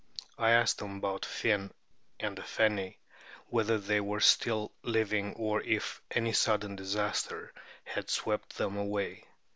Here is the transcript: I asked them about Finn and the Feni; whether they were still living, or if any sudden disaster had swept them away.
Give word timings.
I 0.39 0.49
asked 0.53 0.79
them 0.79 0.97
about 0.97 1.27
Finn 1.27 1.69
and 2.19 2.35
the 2.35 2.41
Feni; 2.41 2.97
whether 3.49 3.77
they 3.77 4.01
were 4.01 4.19
still 4.19 4.71
living, 4.81 5.35
or 5.35 5.61
if 5.61 6.01
any 6.09 6.33
sudden 6.33 6.75
disaster 6.75 7.53
had 7.85 8.09
swept 8.09 8.57
them 8.57 8.77
away. 8.77 9.25